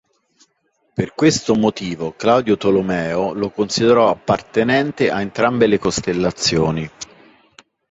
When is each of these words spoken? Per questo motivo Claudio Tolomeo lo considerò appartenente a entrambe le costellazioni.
Per 0.95 1.13
questo 1.13 1.53
motivo 1.53 2.15
Claudio 2.15 2.57
Tolomeo 2.57 3.33
lo 3.33 3.51
considerò 3.51 4.09
appartenente 4.09 5.11
a 5.11 5.21
entrambe 5.21 5.67
le 5.67 5.77
costellazioni. 5.77 6.89